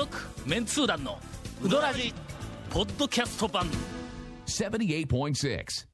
[0.00, 0.16] 続
[0.46, 1.18] メンツー団の
[1.62, 2.14] ウドラジ
[2.70, 3.66] ポッドキャスト版
[4.46, 5.06] 78.6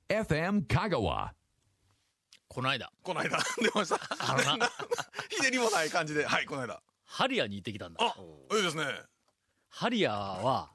[0.09, 1.31] FM Kagawa.
[2.47, 3.99] この間この間、 出ました。
[4.21, 4.71] あのな
[5.29, 6.81] ひねりもない感じで、はい、この間。
[7.05, 8.15] ハリアに行ってきたんだあ、
[8.55, 8.85] いいですね。
[9.71, 10.71] ハリアは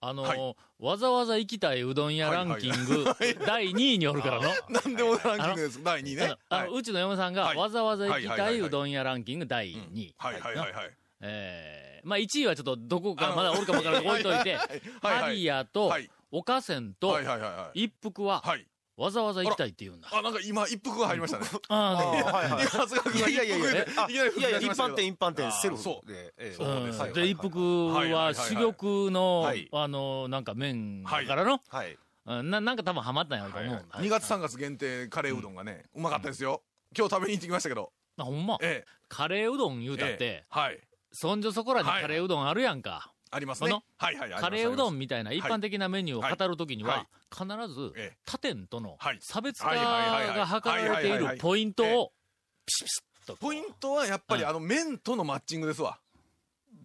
[0.00, 3.04] あの、はいわざわざ行きたいうどん屋ランキング、
[3.44, 4.48] 第2位におるからの。
[4.70, 5.84] なんでもランキングです。
[5.84, 6.22] 第2位ね。
[6.22, 10.14] はいあのうちの嫁さんがはいわざわざ行きたはいはいはいいううどん屋ランキング第2位。
[10.16, 10.99] はいはいはいはい。
[11.20, 14.58] えー、まあ1位はちょっとどこかまだおるかもわからない置いといて、
[15.02, 16.10] ハリアとはい。
[16.32, 17.84] 岡線とはいはいはいはい。
[17.84, 18.66] 一服ははい。
[18.96, 20.08] わざわざ行きたいって言うんだ。
[20.12, 21.46] あ、なんか今、一服が入りましたね。
[21.68, 23.82] ああ今、長谷川君がいやいやいやいや。
[23.82, 26.06] 一服でいやいや、一般店、一般店、あセルフそう。
[26.06, 26.34] で。
[26.36, 26.52] ええ。
[26.52, 31.96] そうで一服は珠玉の、はいあの、なんか麺からの、はい。
[32.26, 32.50] うん。
[32.50, 33.74] ななんか多分ハマったんやろうと思う。
[33.74, 33.98] んだ。
[34.00, 36.62] 2月3月限定カレーうどんがね、うまかったですよ。
[36.94, 37.92] 今日食べに行ってきましたけど。
[38.18, 38.58] あほんま？
[38.60, 39.96] えカレーうどん言うえ。
[39.96, 40.44] たって、ええ。
[40.50, 40.80] はい。
[41.12, 43.12] そんじょそこらにカレーうどんあるやんか。
[43.32, 43.76] ありますこの？
[43.78, 43.84] ね。
[43.98, 44.30] はいはい。
[44.30, 49.18] カレーうどんみたいな一般的なメニューを語るときには必ずええ、他店とのはい。
[49.20, 52.12] 差別化が図られているポイントを、
[52.66, 53.36] ピシピシッと。
[53.36, 54.48] ポイントはやっぱりうん。
[54.48, 55.98] あの麺とのマッチングですわ。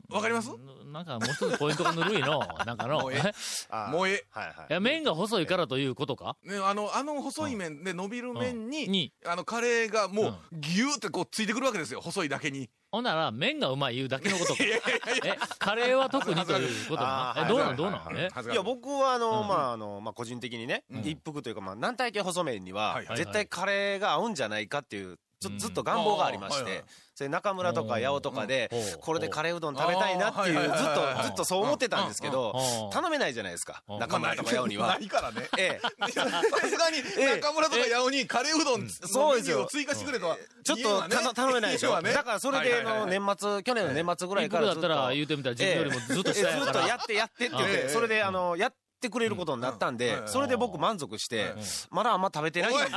[0.08, 0.52] わかります？
[0.86, 2.40] なんかもう一つポイントがぬるいの。
[2.64, 3.00] なんかの。
[3.00, 3.20] もうええ。
[3.26, 3.34] え？
[3.70, 4.26] あーもうええ。
[4.30, 4.56] はいはい。
[4.70, 6.38] いや、麺が細いからということか？
[6.44, 9.14] ね、あの、あの細い麺で伸びる麺に、うんに。
[9.26, 12.02] あの、カレーがもう、ぎゅーってこうついてくるわけですよ。
[12.02, 12.70] 細いだけに。
[12.96, 14.64] ほんなら、麺がうまい言うだけのことか。
[14.64, 17.04] え、カレーは特にということ
[17.36, 17.74] え、どうなはい。
[17.74, 18.30] んどうなんえ？
[18.54, 26.83] いや、僕はあの、まあ、あの、まあ、個人的にね、一服というか、まあ、軟体系細麺には絶対カレーが合うんじゃないかっていう、ずっと願望がありまして
[27.16, 32.53] それ中村とか八尾とかでうん、これでカレーうどん食べたいなっていう、ずっと、ずっとそう思ってたんですけど
[32.91, 34.00] 頼めないじゃないですか、うん。
[34.00, 34.88] 中村とか八尾には。
[34.88, 34.97] な。
[34.97, 35.47] いからね。
[35.58, 36.11] ええ。
[36.11, 36.28] さ
[36.67, 36.97] すがに、
[37.41, 39.66] 中村とか八尾にカレーうどんのそうですよ。
[39.69, 40.38] 追加してくれとは。
[40.63, 42.02] ちょっとた頼めないでしょ。
[42.02, 44.88] だからそれで、あの、年末、去年の年末ぐらいからずっと。
[45.13, 49.97] 言うてみたら自分よりもずっと下やずっとやってやってって言っええて、それで、あの、やってくれることになったんうん。
[49.97, 50.28] でう、ん。
[50.28, 51.53] それで僕満足して、
[51.91, 52.95] まだあんま食べてないんですよ。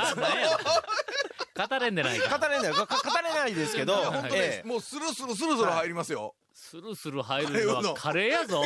[1.67, 2.37] 語れんでないか。
[2.37, 6.35] 語れない、か語れないですけど、本当えねえ、もうスルスルスルスル入りますよ。
[6.53, 8.63] スルスル入るのはカカレーやぞ。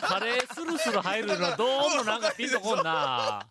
[0.00, 3.46] カレースルスル入るのどうもなんかピンとこんな。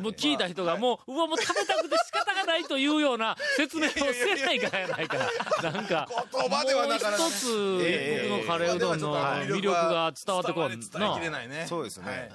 [0.00, 5.18] もう聞いた人がもう、うわ、もう食べたくて仕方がないというような説明をせないからやないか。
[5.62, 11.30] なんか、言葉ではなかなかもう一つ、ええ僕のカレーうどんの魅力が伝わってこんな。
[11.30, 11.66] ないね。
[11.68, 12.30] そうですね。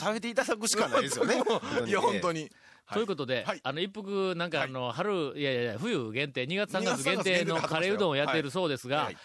[0.00, 1.42] 食べていただくしかないですよね。
[1.86, 2.50] いや、本当に。
[2.92, 3.60] ということで、はい。
[3.62, 9.16] あの、一服、なんかあの、春、いやいやいや、冬限定、2月3 2月月3月限定の限定でカレーうどんをやっているそうですが、はい。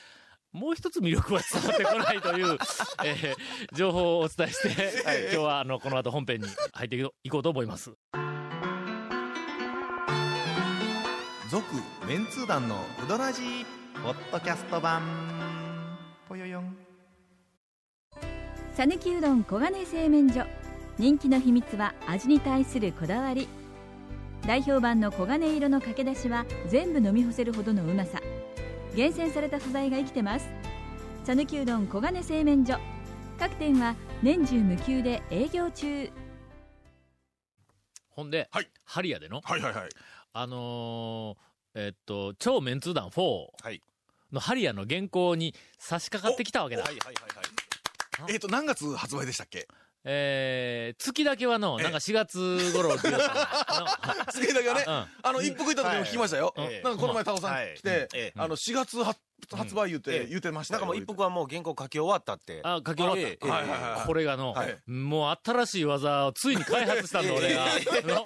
[0.51, 2.57] もう一つ魅力は伝わってこないという、
[3.05, 3.35] えー
[3.73, 7.93] 情報をお伝えして、今日はあの、この後本編に入っていこうと思います。
[11.49, 11.65] 続
[12.07, 13.65] メンツー団のウドラジー
[14.03, 15.01] ポッドキャスト版。
[16.27, 16.77] ぽよよん。
[18.73, 20.45] さぬきうどん黄金製麺所
[20.97, 23.47] 人気の秘密は味に対するこだわり。
[24.45, 28.19] 代表版の黄金色のかけだしは全部飲み干せるほどのうまさ。
[28.95, 30.47] 厳選された素材が生きてます。
[31.23, 32.77] さぬきうどん黄金製麺所。
[33.39, 36.09] 各店は年中無休で営業中。
[38.09, 38.69] ほんで、はい。
[38.83, 39.89] ハリアでの、はいはいはい。
[40.33, 41.37] あのー
[41.73, 43.81] えっと、超メンツー団4はい。
[44.31, 46.83] のハリアの原稿に差し掛かってきたわけだ。
[46.83, 47.15] はいはいはい
[48.23, 48.33] はい。
[48.33, 49.67] えっと、何月発売でしたっけ？
[50.03, 54.93] えー、月だけはの、なんか4月頃って言うたの好きだけどね、うん。
[54.93, 56.53] あの、一服行った時も聞きましたよ。
[56.57, 56.83] はい。
[56.83, 57.75] なんかこの前、タオさんはい。
[57.75, 58.39] 来て、ええ。
[58.39, 59.19] あの、4月発
[59.51, 60.27] 発売言って、ええ。
[60.27, 60.81] 言ってましたよ。
[60.81, 62.61] なんかもう一服はもう原稿書き終わったって。
[62.63, 63.47] あ、書き終わった。
[63.47, 64.07] はいはいはい。
[64.07, 64.77] これがの、はい。
[64.89, 67.65] もう新しい技をついに開発したんだ、俺が。
[68.03, 68.25] の。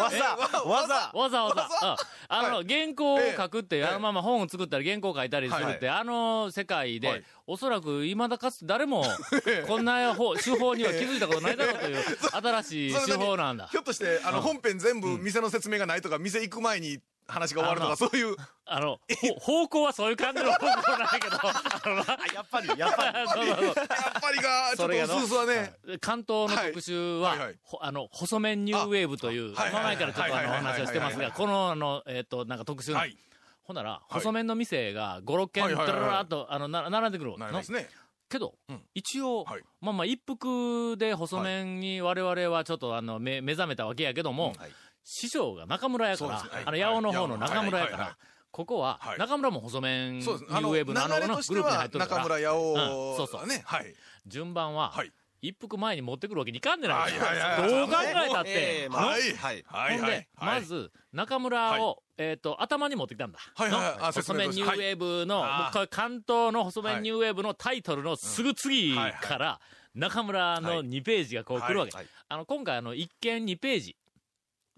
[0.00, 1.88] わざ、わざ、わざわざ。
[1.88, 1.96] うん。
[2.28, 3.84] あの、原稿を書くって、ええ。
[3.86, 7.24] あのまま本を作ったり原稿を書いたりするって、あの世界で、はい。
[7.46, 9.04] おそらく未だかつて誰も、
[9.66, 13.68] こんな方手法には気づいたことないだろうという、新しい手法なんだ。
[13.68, 13.78] ひ。
[13.78, 18.36] ょっとして、あの、本編全部店の説明がないとか、店行く前に話が終わるとか、そういう。
[18.64, 18.98] あの、
[19.38, 22.02] ほ方向はそういう感じの方向なんやけど、あのな
[22.34, 23.28] やっぱり、やっぱり。
[23.28, 23.76] そうそうそうやっ
[24.20, 25.72] ぱりが、ちょっとそれがのうすうすはね。
[26.00, 33.16] 関東の特集は、はいはいはいほあの、細麺ニューウェーブという、あはいはいはい前からちょっとあの、話をしてますが、この、あの、えっ、と、なんか特集の、はい
[33.62, 37.86] ほんなら、い細麺の店が5、6軒、ドララーっと、あの、な並んでくるなりますね。
[38.30, 44.72] けど、うん一応、はいまあまあ、一服で細麺に我々はちょっとあの、目、目覚めたわけやけども、はい
[45.10, 48.18] 師匠が中村やから、あの、八尾の方の中村やから、
[48.50, 50.52] ここは、はい中村も細麺ニュそうです。
[50.52, 52.24] ーウェーブのあの、のグループに入っ、とるから。
[52.24, 53.62] 中村八尾、うんそうそうね。
[53.64, 53.94] はい。
[54.26, 58.88] 順番は、はい一服前に持ってくるわけにいかんでないどう考えたって。
[58.90, 59.32] はい。
[59.36, 59.98] はいはい。
[59.98, 63.38] ほんではい。、まず、中村をえっ、と、頭に持ってきたんだ。
[63.54, 65.44] はいはい細麺ニューウェーブの、
[65.90, 69.60] 関東の細麺ニューウェーブのタイトルのすぐ次から、
[69.94, 71.96] 中村の2ページがこう来るわけ。
[71.96, 73.96] はいあの、今回あの、一見2ページ。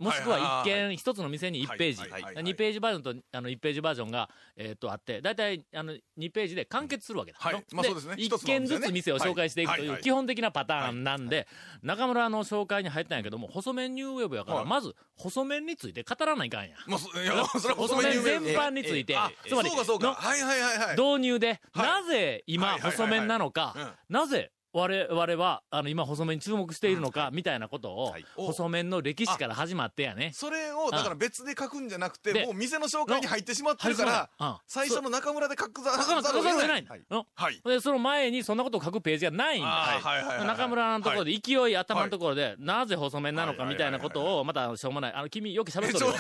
[0.01, 2.01] もしくは一見一つの店に1ページ。
[2.01, 7.39] はいはいはい2ページバージョンとあの1ページバージョンが、えっ、と、あって、だいたいあの2ページで完結するわけだ。
[7.39, 7.55] はい。
[7.55, 8.15] のまあそうですね。
[8.17, 8.81] 一一つの軒店ね。
[8.81, 10.01] ずつ店を紹介していくとはい。
[10.01, 11.47] う基本的なパターンなんで、
[11.83, 14.67] 中村の紹介に入ったんやけども、細麺ニューウェーブやから、はい。
[14.67, 16.77] まず、細麺について語らないかんや。
[16.87, 19.17] まあ、そ いや、それは細麺全般について。
[19.17, 20.07] あ、、つまり、そうかそうか。
[20.07, 20.97] のはいはいはいはい。
[20.97, 22.03] 導入で、はい。
[22.03, 23.53] なぜ今、細麺なのうん。
[23.53, 30.31] か、なぜ、我々は、あの、今、細麺に注目しているのか、みたいなことをはい、細麺の歴史から始まってやね。
[30.35, 36.87] それを、だから別で書くんじゃなくて、でもう店の紹介に入ってしまってるから、うん最初の中村で書くざるを得ない
[37.35, 37.61] はい。
[37.65, 39.69] で、その前にそんなことを書くページがないんだ。
[39.69, 45.13] はい中村のところで、勢い頭のところで、なぜ細麺なのかみたいなことを、またしょうもない。
[45.15, 46.13] あの、君よく喋っえ、とるよ。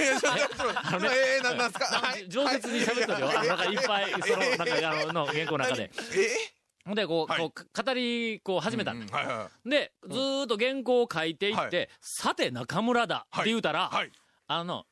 [0.82, 1.08] あのね
[1.38, 3.26] えー、な、なんすかなんかはい饒舌に喋っとるよ。
[3.32, 5.90] なんかいっぱい、その、なんか、あの、の原稿の中で。
[6.14, 6.59] え
[6.90, 7.40] ほんで、こう、はい。
[7.40, 8.92] こう、語り、こう、始めた。
[8.92, 9.50] んだ。
[9.64, 11.88] で、ずーっと原稿を書いていって、はい。
[12.00, 14.10] さて中村だって言うたら、はい。
[14.48, 14.86] あの、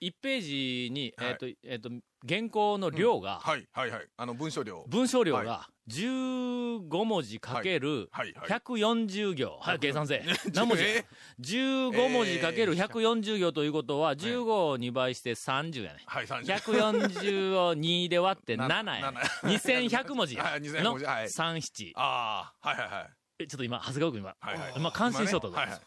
[0.00, 1.28] 1ページに、はい。
[1.30, 1.90] えっ、と、えっ、と、
[2.28, 4.08] 原稿の量が、はいはいはい。
[4.16, 4.84] あの、文章量。
[4.88, 8.60] 文章量が15文字かけるはいはい。
[8.60, 9.58] 140行。
[9.60, 10.24] はい、計算せえ。
[10.52, 10.84] 何文字？
[10.84, 11.04] え
[11.40, 16.02] ?15 文字かける140行ということは、15を2倍して30やね。
[16.06, 16.44] はい、30。
[16.56, 19.00] 140を2で割って7やね。
[19.00, 19.12] な
[19.50, 20.44] 2100文字や。
[20.44, 21.92] はい2100文字はい3、7。
[21.94, 23.10] ああ、はいはいはい。
[23.38, 25.54] えちょっと今、長谷川君今、はいはいまあ、感心しとったぞ。
[25.54, 25.80] はいはい。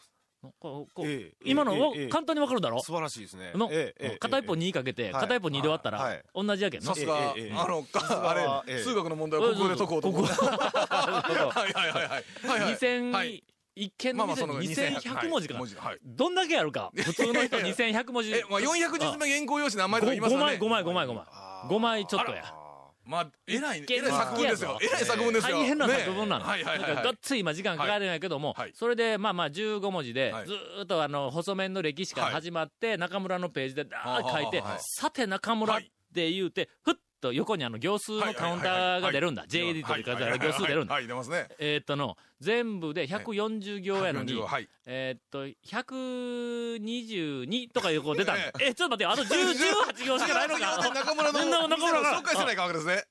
[0.60, 1.74] こうこうええ今の、
[2.10, 2.80] 簡単にわかるだろ？
[2.82, 3.52] 素晴らしいですね。
[3.56, 3.70] の、
[4.20, 6.96] 片一方2かけて、はい片一方2で割ったらはい、同じやけんの？
[6.96, 6.96] さ。
[6.96, 7.36] すが、あ
[7.68, 10.12] の、あれ、ええ数学の問題をここで解こうと。
[10.12, 12.24] ここはいはいはいはい。
[12.48, 12.74] はいはい。
[12.76, 13.44] 2000、はい
[13.76, 15.56] 一見の店に2100文字か。
[15.88, 16.00] はい。
[16.04, 16.92] どんだけやるか？
[16.96, 18.32] 普通の人2100文字。
[18.34, 20.46] え、まあ、400字目原稿用紙何枚とか言います5よね。
[20.46, 21.24] 枚、5枚、5枚、5枚。
[21.70, 22.54] 5枚ちょっとや。
[23.10, 24.78] まあ、えらい、えらい作文ですよ。
[24.80, 25.58] えらい作文ですよ。
[25.58, 26.46] 大変なね作文なの。
[26.46, 35.80] はいはいはいだからがっつり今時間かかるんやけども、はいそれでまあまあ15文字で、はいずーっとあの、細麺の歴史から始まって、中村のページでダーッ書いて、はあはあはあさて中村っ
[36.14, 39.46] て言うて、ふっと横にあの行数のカウンターが出るんだ。
[39.48, 40.94] J エディットで書いてある行数出るんだ。
[40.96, 41.48] はい、出ますね。
[41.60, 44.70] えーっとの、全部で140行やのに、140はい。
[44.86, 48.52] えーっと、122とかいうこう出た え。
[48.62, 49.54] え、ちょっと待って、あと10
[49.96, 50.78] 18行しかないのか。
[50.94, 53.04] 中村の、中村が紹介してないかわけですね。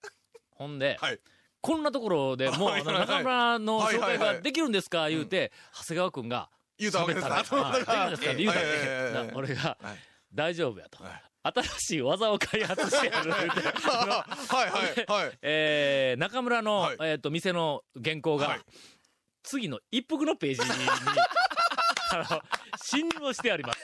[0.50, 1.18] ほんで、はい。
[1.60, 5.08] こんなところでもう、中村の紹介ができるんですか？
[5.08, 7.62] 言うて、長谷川くんが、言うたわけですか言うたら。
[7.62, 7.84] はいはい
[8.46, 8.56] はい
[9.14, 9.26] はい。
[9.28, 9.98] な俺がはい、
[10.32, 11.02] 大丈夫やと。
[11.02, 11.22] はい。
[11.54, 13.30] 新しい技を開発してやる。
[13.32, 15.38] はいはいはい。
[15.42, 18.60] えー、中村のはい、えっと、店の原稿がはい、
[19.42, 20.88] 次の一服のページに、
[22.12, 22.42] あの、
[22.82, 23.78] 侵入をしてあります。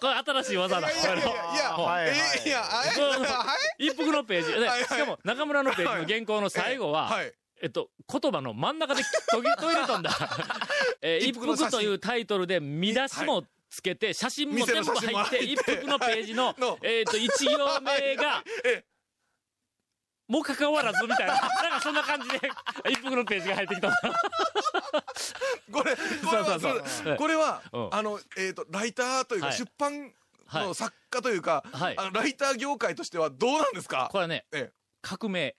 [0.00, 0.90] これ新しい技だ。
[0.90, 2.90] いやいやはいはいえ、いや、あれ？
[2.90, 3.86] このはい？
[3.86, 4.52] 一服のページ。
[4.52, 7.32] ではいはいしかも、中村のページの原稿の最後は、はい。
[7.62, 10.10] えっと、言葉の真ん中で途切れとんだ。
[11.00, 18.84] えー一服というタイトルで見出しもつけて、写真も全部入って、一服のページの の、えっと、一行目が え、
[20.28, 21.34] もう関わらずみたいな。
[21.40, 22.50] なんかそんな感じで、
[22.90, 23.90] 一服のページが入ってきた。
[25.72, 27.16] これ、これは、そうそうそう。
[27.16, 29.56] これはうん、あの、えっと、ライターというか、はい。
[29.56, 30.12] 出版
[30.46, 30.66] はい。
[30.66, 31.94] の作家というか、はい。
[31.98, 34.08] あの、ライター業界としてはどうなんですか？
[34.12, 35.56] これはね、え革命。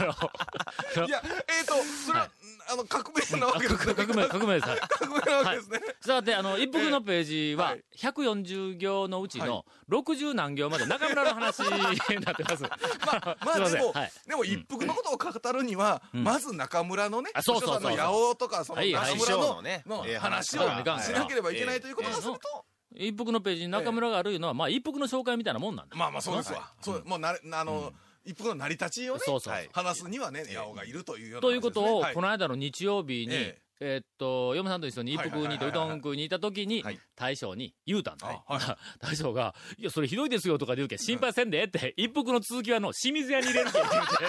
[0.00, 1.06] あのえ。
[1.06, 1.74] いや、えっと、
[2.06, 2.28] それは、
[2.68, 3.94] あの、革命なわけですね。
[3.94, 4.68] 革命、革命です。
[4.68, 5.78] はい 革命なわけですね。
[6.00, 12.62] したがって、あの、一服のページははい、140行のうちの60何行まで中村の話になってます。
[12.64, 12.68] ま
[13.12, 13.94] あ、ますあでも
[14.28, 16.24] でも一服のことを語るには、ん。
[16.24, 20.62] まず中村のね、あそうそうそう八尾とか、その中村のの話を
[21.00, 25.96] しなければいけないということがすると、一服のページに中村があるいうのは、まあ、一服の紹介みたいなもんなんだ。
[25.96, 26.72] まあまあそうですわ。
[26.80, 27.92] そう、もうなれ、あの、
[28.24, 29.68] 一服の成り立ちをね、そうそうはい。
[29.72, 33.96] 話すにはね、八尾がいるというようなということを、この間の日曜日に、ええ。
[33.98, 38.42] ーっと、嫁さんと一緒に一服にとうどん食いに行った時にはい、大将に言うたんだ。
[38.46, 38.76] あはい。
[38.98, 44.24] 大将が、いや、それひどいですよとかで言うけん、心配せんでえって、一服の続きはの、清水屋に入れるけん言うて。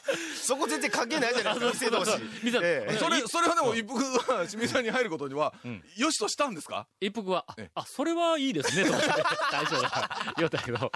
[0.42, 2.18] そこ全然関係ないじゃないですか、店同士。
[2.42, 2.96] 店ええ。
[2.98, 3.98] それ、それはでも一服
[4.28, 6.86] が清水さんに入ることにはん、よしとしたんですか？
[7.00, 9.08] 一服は、あそれはいいですね、と思って、
[9.52, 10.90] 大将が言うたけど、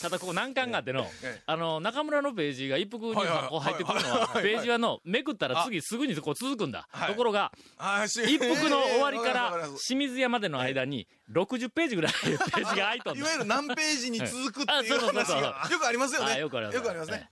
[0.00, 6.86] ただここ難関があってのええ、あの、中村のページが一服にこう入ってくるのは、ページはの、めくったら次すぐにこう続くんだ。
[6.90, 7.08] はい。
[7.08, 16.32] ところが、あーし一服の終わりから清水屋までの間に60ページぐらいページが空いとんだいわゆる何ページに続くってあいうそうそうそう話がよくありますよね。
[16.32, 16.76] あよくあります。
[16.76, 17.28] よくありますね。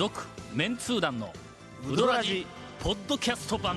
[0.00, 0.22] 続
[0.54, 1.30] メンツー団の
[1.86, 2.46] ウドラジ
[2.82, 3.76] ポッドキャスト版。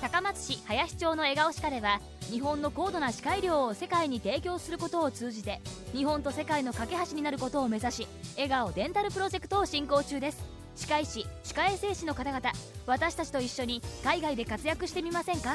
[0.00, 5.60] 高松市林町の笑顔歯科では日本の高度な歯科医療を世界に提供することを通じて
[5.92, 10.42] 日本と世界の架け橋になることを目指し笑顔デンタルプロジェクトを進行中です。
[10.74, 12.50] 歯科医師歯科衛生士の方々
[12.86, 15.54] 私たちと一緒に海外で活躍してみませんか？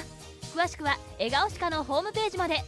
[0.57, 2.63] 詳しくは笑顔歯科のホームページまで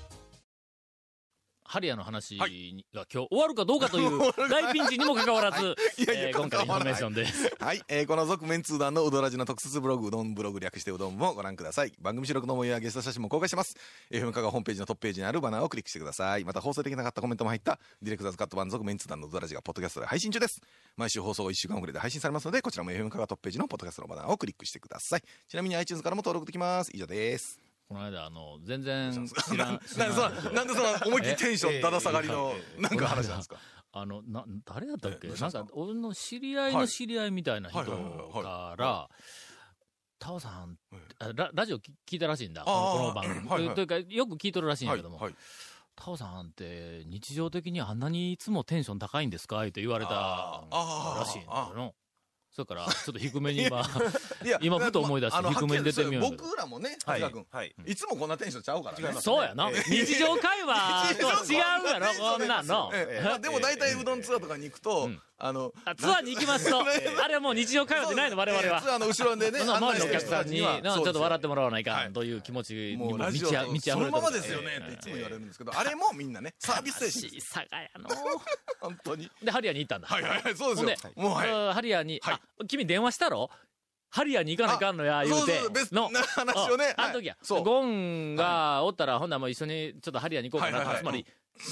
[1.64, 4.20] ハリアの話が今日終わるかどうかという
[4.50, 7.56] 大ピンチにもかかわらず、いやいやえー今回のインフォメーションです。
[7.60, 11.94] はい、えーこの続麺通団のうどらじの特設ブログ、うどんブログ略してうどんもご覧ください。
[12.00, 13.76] 番組収録の模様やゲスト写真も公開してます。
[14.10, 16.44] FM 香川ホームページのトップページにあるバナーをクリックしてください。
[16.44, 20.60] また放送できなかったコメントも入った、ディレクターズカット版続麺通団のうどらじがポッドキャストで配信中です。
[20.98, 25.24] 毎週放送1週間遅れで配信されますので、こちらも FM 香川トップページのポッドキャストのバナーをクリックしてください。
[25.48, 26.90] ちなみに iTunes からも登録できます。
[26.96, 27.69] 以上です。
[27.90, 33.58] この間、あの、全然知ならん、知 なんでそらんんななんでそんな思いっきりテンションだだ下がりの、なんか話なんですか？
[33.92, 35.28] あの、な、誰だったっけ？
[35.28, 39.10] えなんか、俺の知り合いの知り合いみたいな人から、
[40.20, 40.78] タオさん
[41.36, 43.70] ララジオ聞聞いたらしいんだ、この番組。
[43.74, 45.36] というか、よく聞いとるらしいんやはい、けども、はい。
[45.96, 49.64] タオさんって日常的にあんなにいつもテンション高いんですか？
[49.66, 51.96] って言われたらしいんだよ。
[52.52, 53.82] それから、ちょっと低めに今、
[54.44, 57.76] いや今ふと思い出して低めに出てみよう僕らもね、は君、はい。
[57.86, 59.22] いつもこんなテンションちゃうからね。
[59.22, 59.70] そうやな。
[59.72, 62.92] 日常会話と違うやろ、こんなんの。
[63.42, 65.22] でも大体うどんツアーとかに行くと、うん。
[65.42, 68.78] あの、あツアーに行きますと、あれはもう日常会話でないの、我々は。
[68.78, 68.82] ええ。
[68.82, 77.42] ツアーの後ろでね、その周りのお客さんに、ちょっと笑ってももらわないかという気持ちにも満ち溢れてるそのままですよねっていつも言われるんですけど、あれもみんなね、サービス精神。
[77.42, 78.10] さがやの。
[78.82, 79.32] 本当に。
[79.42, 80.08] で、ハリアに行ったんだ。
[80.08, 81.14] はいはいはい、そうでですよ。
[81.16, 83.50] もうハリアに、はいあ、君電話したろ？
[84.12, 85.52] ハリアに行かないかんのや、言うて。
[85.54, 85.90] そうそうベス。
[85.90, 86.96] トのな話をね。
[86.98, 87.04] うん。
[87.04, 87.38] あの時や。
[87.44, 87.64] そう。
[87.64, 90.96] ゴンがおったら、ほんならもう一緒にちょっとハリアに行こうかな。
[90.96, 91.26] つまり、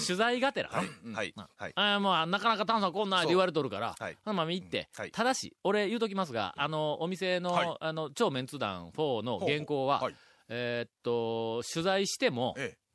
[0.06, 0.70] 取材がてら？
[0.70, 0.84] は
[1.24, 1.34] い。
[1.36, 1.72] なはい。
[1.74, 4.18] あーもう、なかなか炭酸こんなんって言われとるから、はい。
[4.24, 5.12] ほんなまあ行って、はい。
[5.12, 7.78] ただし、俺言うときますが、あの、お店の、はい。
[7.80, 10.16] あの、超メンツ団4の原稿は、はい。
[10.50, 12.87] えーっと、取材しても、ええ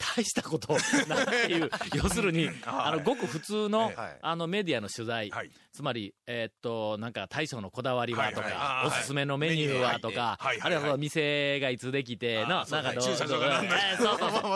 [0.00, 0.72] 大したこと
[1.08, 4.18] ないっていう、 要するに、あの、ごく普通の、はい。
[4.22, 5.50] あの、メディアの取材、はい。
[5.72, 13.28] つまり、えーっと、なんか大将のこだわりはとか、おすすめのメニューはとか、あるいは店がいつできて、な、なんかどう、そうそう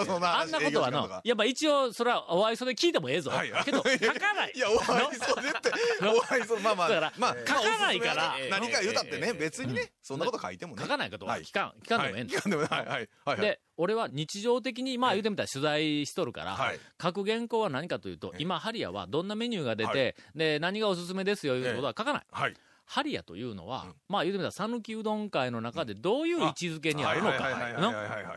[0.06, 0.20] そう。
[0.20, 3.30] まあんなことはのやっぱ一応、それはお愛想で聞いてもええぞ。
[3.64, 4.52] けど、書かない。
[4.54, 5.70] いや、お愛想でって、
[6.02, 8.34] お愛想、まあまあ、だからまあ、書かないから。
[8.50, 10.82] 何か言うたってね、別にね、そんなこと書いてもね。
[10.82, 13.08] 書かないこと聞かん、聞かんでもええん聞かんでもはい、はい、はい。
[13.24, 13.40] はい。
[13.40, 16.80] で、俺は日常的に、まあ言うてみたら取材しとるから、はい。
[17.00, 18.42] 書く原稿は何かというと、ええ。
[18.42, 20.14] 今、ハリアはどんなメニューが出て、はい。
[20.34, 22.22] で、何がおすすめですよ、いうことは書かない。
[22.30, 22.54] はい。
[22.86, 23.94] ハリアというのは、うん。
[24.08, 27.48] まあ言うてみたら、讃岐うどん会の中でどういう位置づけにあるのか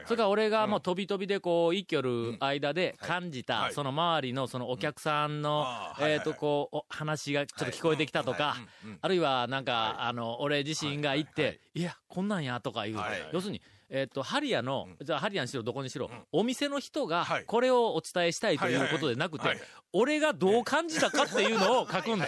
[0.05, 5.65] それから俺がもう飛び飛びでこう、一挙る間で感じた、はいその周りのそのお客さんの、
[5.99, 8.55] えっと、こう、お話がちょっと聞こえてきたとか、
[9.01, 12.97] あるいはなんか、あの、俺自身が行って、はいや、こんなんやとかいう、
[13.33, 19.61] 要するに、えっと、ハリアの、じゃあハリアにしろどこにしろ、んお店の人がはいこれをお伝えしたいということでなくて
[19.93, 22.27] 俺がどう感じたかっていうのを書くんだ。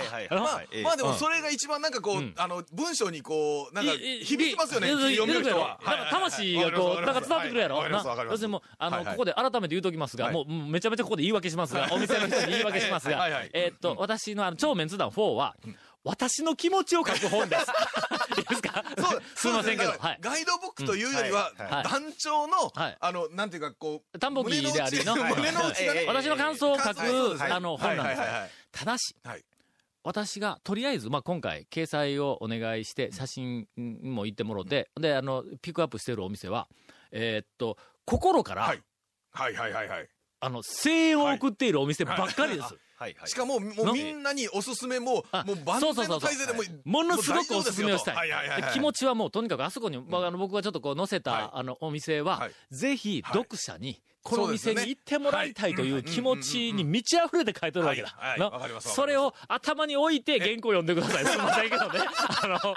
[0.84, 3.92] まあでもそれが一番なんかこう、うんあの、文章にこう、なんか
[4.24, 5.80] 響きますよね、読める人は。
[5.86, 7.90] なんか魂がこう、なんか伝わってくるやろ。
[7.90, 15.56] な要するにもう、あの、ここで改めて言うときますが、はいもう、めちゃめちゃここで言い訳しますが、お店の人に言い訳しますがえーっと、私のあの、超メンツ団4は、
[16.04, 17.66] 私の気持ちを書く本です。
[18.40, 18.84] いいですか？
[18.98, 20.18] そう すいませんけど、はい。
[20.22, 21.52] ガイドブックというよりは、
[21.84, 22.98] 団長の、はい。
[23.00, 28.22] あの、なんていうか、こう、田んぼ木でありの、胸の内がね、私の感想を書くあの、本なんです。
[28.72, 29.44] ただし、はい。
[30.04, 36.70] 私が、とりあえず、まあ、今回、掲載をお願いして、写真も言ってもろて、で、あの、ピックアップしてるお店は、
[37.12, 38.82] えーっと、心から、はい。
[39.32, 39.54] はい。
[39.56, 39.74] はい。
[39.74, 39.90] はい。
[39.90, 40.10] はい。
[40.42, 42.62] あの、声援を送っているお店ばっかりです。
[42.96, 43.16] はい。
[43.18, 48.16] はいしかも、もうのみんなにおすすめも、あもう万全の体制でもう、ものすごくおすすめをしたい。
[48.16, 48.72] はいはいはいはい。
[48.74, 51.50] で気持ちはもうとにかくあそこに、まああの僕がちょっとこう載せた、はい。
[51.54, 52.52] あのお店は、はい。
[52.72, 53.38] ぜひはい。
[53.38, 58.10] 読者に、この店に行ってもらいたいという気持ちに満ち溢れて書いてるわけだ。
[58.18, 58.40] はい。
[58.40, 58.72] はい。
[58.82, 61.26] それを頭に置いて原稿読んでください。
[61.26, 61.70] すみません。
[61.70, 62.00] けどね。
[62.44, 62.76] あの、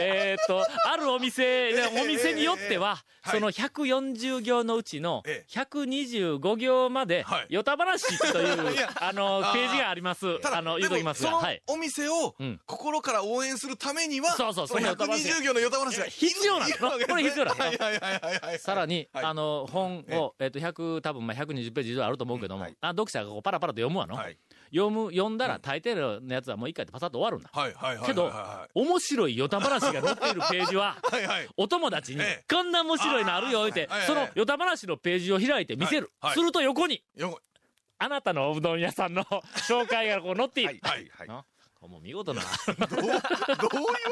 [0.00, 5.58] えーっと、あるお店、ええお店によっては、ええその140行のうちのええ。
[5.58, 10.26] 125行まではい、ヨタ話という、 あの、ページがあります。
[10.52, 11.36] あの、言うときますが。
[11.36, 11.62] はい。
[11.66, 12.60] そのお店をうん。
[12.66, 16.68] 心から応援するためには、そうそうそのそのヨタ話が120行のヨタ話が必要なの？
[16.68, 17.14] いるわけですね。
[17.14, 17.60] これ必要なの？
[17.64, 18.58] はいはいはいはいはい。
[18.58, 19.24] さらに、はい。
[19.24, 24.14] あの、本を、えっと、100、多分まあ120ページ以上あると思うけども、はいあ読者がこうパラパラと読むわの。
[24.14, 24.36] はい
[24.74, 27.50] 読む、読んだら大抵のやつはもう一回でパサッと終わるんだ。
[27.52, 28.06] はいはいはいはい。
[28.06, 31.48] けどは面白いヨタ話が載っているページは、い はいはい。
[31.56, 36.30] お友達にええ、こんな面白いのあるよ、言うてはいはい、そのヨタ話のページを開いて見せるはい。
[36.30, 37.40] はいすると横に、よ
[37.98, 40.80] あなたのおうどん屋さんの紹介がこう載っている。
[40.82, 41.44] はいはいな
[41.88, 42.40] もう見事な。
[42.78, 43.16] どう、どういう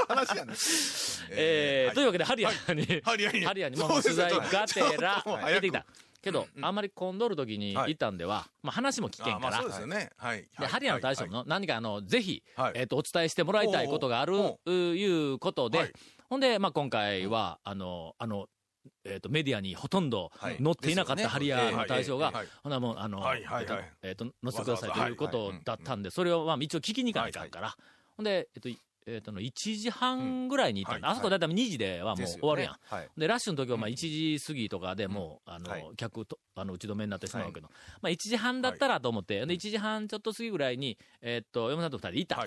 [0.06, 0.56] 話やねん。
[1.30, 5.86] えー、というわけで、ハリアンに、ハリアンにハリアンにも取材よがてら出てきた。
[6.22, 7.92] けど、あんまり混んどる時にはい。
[7.92, 9.58] 行ったんでは、まあ話も聞けんから。
[9.58, 10.10] そう、ですよね。
[10.16, 10.48] はい。
[10.58, 12.72] で、ハリアンの大将の何かあの、ぜひ、はい。
[12.76, 14.34] えっと、お伝えしてもらいたいことがある、
[14.66, 15.92] いうことで、はい。
[16.28, 18.46] ほんで、まあ今回は、あの、あの、
[19.04, 20.56] えっ、と、メディアにほとんどはい。
[20.62, 27.76] 載っていなかったハリアンの大将が、ほなもう、あの、えっ、と、えっと載せてくださいということだったんで、それをまあ一応聞きに行かないかんから、
[28.16, 32.76] ほんで、えっ、と、いえっ、との、1時半ぐらいに行ったんだ、あそこだいたい2時ではもう終わるやん。
[32.82, 33.08] はい。
[33.16, 35.90] で、ラッシュの時はまあ1時過ぎとかでもう、あの、はい。
[35.96, 37.68] 客と、あの、打ち止めになってしまうけど、
[38.00, 42.46] まあ1時半だったらと思って、で、1時半ちょっと過ぎぐらいに、えーっと、嫁さんと二人でいた。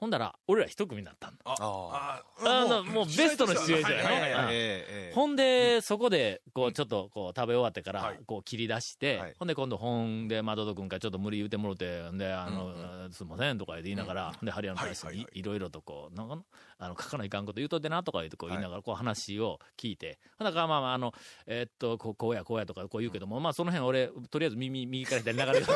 [0.00, 1.38] ほんだら、俺ら一組になったんだ。
[1.44, 3.98] あああのもうベストのシチュエーション
[4.30, 16.42] やねほんで、そこで、こう、ちょっと、こう、食べ終わってからはい、こう、切り出して、はいほんで、今度、本で、まどどくんからちょっと無理言うてもろて、んで、あの、すいません、とか言いながら、で、ハリアンの大使にはいろいろとこう、なんかな
[16.78, 21.12] あの、書かないかんこと言うとってな、とか言って、こう言いながら、こう話を聞いて、ほんだから、まあまあ、あの、
[21.46, 25.66] えーっと、こう、こうや、こうやとか、こう言うけども、まあ、その辺俺、 とりあえず耳、右から左に流れる。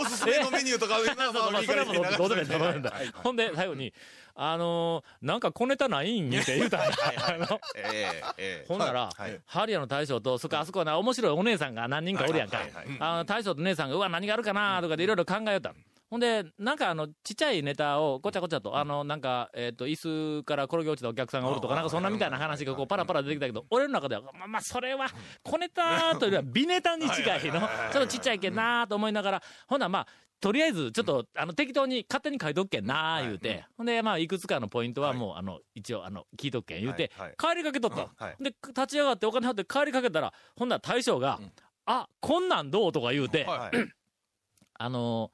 [0.00, 2.89] おすすめのメニューとか、それはもうどうでもいいんだはい。
[3.14, 3.92] ほんで、最後に、
[4.34, 6.28] あのーなんか小ネタないん？
[6.28, 6.96] って言うたんだ。
[7.28, 8.64] あのええええ。
[8.68, 9.40] ほんなら、はい。
[9.46, 12.58] ハリアの大将と、そっか、あそこはな、面白いお姉さんが何人かおるやんか。
[12.58, 14.80] はいはいはいあの大将と姉さんが、うわ、何があるかな？
[14.80, 15.74] とかでいろいろ考えよった。
[16.10, 25.06] ほんで、なんかあの、ちっちゃいネタを、ごちゃごちゃと、あの、なんか、えっ、と、椅子から転げ落ちたお客さんがおるとか、なんかそんなみたいな話がこう、パラパラ出てきたけど、俺の中では、まあまあ、それは、
[25.44, 27.60] 小ネタというよりは、美ネタに近いの。
[27.60, 30.06] ちょっとちっちゃいけんなと思いながら、ほな、まあ、
[30.40, 36.80] とりあえず、ちょっと、あの、適当に、勝手に書いとくけんな言うて、ほんで、まあ、いくつかのポイントはもう、あの、一応、あの、聞いとくけん。
[36.80, 38.08] 言うて帰りかけとった。
[38.24, 38.36] はい。
[38.42, 41.38] で、立ち上がってお金払って帰りかけたら、ほんなら大将が、
[41.84, 42.92] あ、こんなんどう？
[42.92, 43.46] とか言うて、
[44.78, 45.30] あの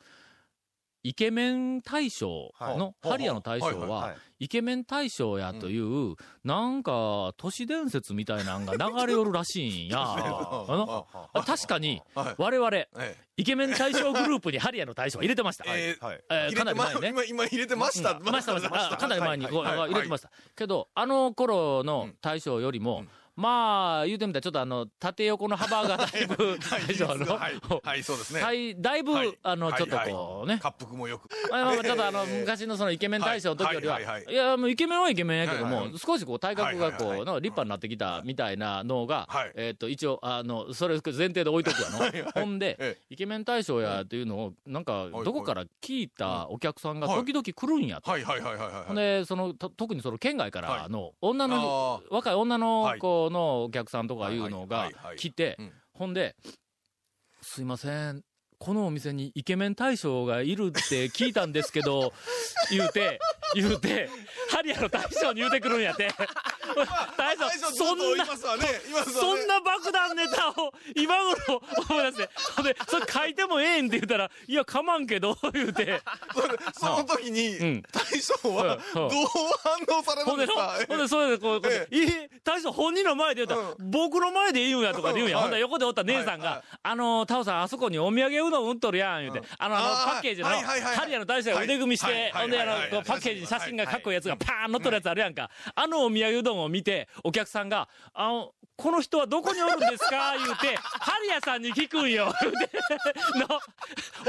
[1.06, 10.00] イケメン大賞の、はいハリアの大賞はイケメン大賞やという、なんか、都市伝説みたいなんが流れよるらしいんや。
[10.02, 12.34] あのあ確かに、はい。
[12.36, 13.16] 我々、ええ。
[13.36, 15.64] イケメン大賞グループにハリアの大賞は入れてました。
[15.68, 17.08] えかなり前にね。
[17.10, 18.12] 今、今入れてました。
[18.12, 18.24] うん。
[18.24, 18.92] ましたました。
[18.92, 19.46] あかなり前に。
[19.46, 20.30] 入れてました。
[20.56, 23.04] けど、あの頃の大将よりも、
[23.36, 28.40] まあ、言うてみたらちょっとあの、縦横の幅がだいぶ、 大将の、はい、はい、そうですね。
[28.40, 29.38] だいだいぶ、はい。
[29.42, 31.28] あの、はいちょっとこうね、滑腹もよく。
[31.50, 42.32] まあちょっとあの、昔のそのイケメン大賞の時よりは、はいや、もうイケメンはイケメンやけども少しこう体格がこう、立派になってきたみたいなのがはい、えっと、一応、あの、それ前提で置いとくわの。
[42.32, 47.16] ほんでえ、イケメン大賞やっていうのを、なんか、はいどこから聞いたお客さんがはい。
[47.24, 48.10] 時々来るんやと。
[48.10, 48.84] はいはいはいはいはい。
[48.84, 56.36] ほんで、その、と特にその県外からの女あの、若い女の子のお客さんとかいうのが来てうん、ほんで、
[57.42, 58.22] すいません、
[58.66, 62.12] このお店にイケメン大将がいるって聞いたんですけど、
[62.68, 63.20] 言うて、
[63.54, 64.10] 言うて、
[64.50, 66.12] ハリアの大将に言うてくるんやって。
[67.16, 71.14] 大将そんなそんな、爆弾ネタを今
[71.46, 76.02] 頃思い出して、ほんで、それ書いてもええんって言ったら、いや、かまんけど、言うて、
[76.76, 77.82] その時に、うん。
[77.92, 79.10] 大将は、どう
[79.62, 85.36] 反応されほんでの、るんですかほんで、それでこう、え大将本人の前で言うたら、僕の前で言うんやとかで言うんや。
[85.36, 85.42] うん。
[85.44, 95.50] ほんで横でおった姉さんが、あの、タオさん、あそこにお土産うどん売っとるやん、言うて、あの、あの、パッケージの、ハリアの大将が腕組みして、ほんで、あの、パッケージに写真がかっこいいやつがパーン載っとるやつあるやんか。
[95.74, 100.34] あのお土産うどんを見て、お客さんが、あの、この人はどこにおるんですか？
[100.38, 102.30] 言うて、ハリアさんに聞くんよ。
[102.42, 102.58] 言うて、
[103.40, 103.60] の、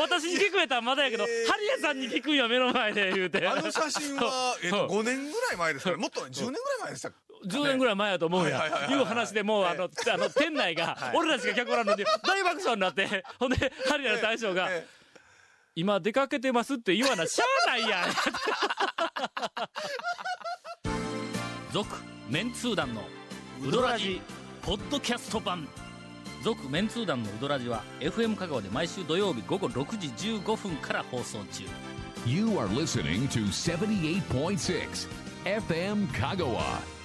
[0.02, 1.48] 私に聞くやったらまだやけど、えー。
[1.52, 3.46] ハリアさんに聞くんよ、目の前で、言うて。
[3.46, 4.88] あの写真は、えっと、う。
[4.88, 7.12] ん5年ぐらい前ですから、もっとね10年ぐらい前でした。
[7.46, 14.86] 10年ぐらい前やと思うんやはいう話でもう、あの、あの、店内が、 俺らしか客おらんのに、大爆笑になって、 ほんで、ハリアの大将が、え
[15.76, 18.10] 今出かけてますって言わな、しゃあないやん。
[21.72, 21.96] 続、
[22.30, 23.08] メンツー団の、
[23.62, 24.22] ウドラジ、
[24.64, 25.68] ポッドキャスト版。
[26.44, 31.66] 続、メンツー団のウドラジは、FM 香川で毎週土曜日午後6時15分から放送中。
[32.26, 35.08] You are listening to 78.6
[35.46, 36.97] FM Kagawa.